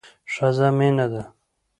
[0.33, 1.23] ښځه مينه ده